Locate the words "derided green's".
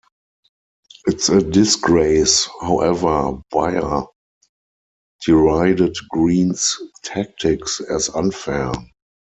5.23-6.75